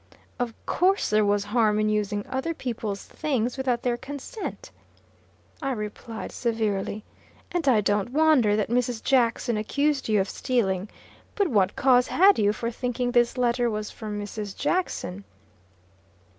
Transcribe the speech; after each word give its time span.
"Of 0.39 0.55
course 0.65 1.11
there 1.11 1.23
was 1.23 1.43
harm 1.43 1.79
in 1.79 1.87
using 1.87 2.25
other 2.25 2.55
people's 2.55 3.03
things 3.03 3.55
without 3.55 3.83
their 3.83 3.97
consent," 3.97 4.71
I 5.61 5.73
replied, 5.73 6.31
severely. 6.31 7.03
"And 7.51 7.67
I 7.67 7.81
don't 7.81 8.09
wonder 8.09 8.55
that 8.55 8.71
Mrs. 8.71 9.03
Jackson 9.03 9.57
accused 9.57 10.09
you 10.09 10.19
of 10.19 10.27
stealing. 10.27 10.89
But 11.35 11.49
what 11.49 11.75
cause 11.75 12.07
had 12.07 12.39
you 12.39 12.51
for 12.51 12.71
thinking 12.71 13.11
this 13.11 13.37
letter 13.37 13.69
was 13.69 13.91
from 13.91 14.19
Mrs. 14.19 14.57
Jackson?" 14.57 15.23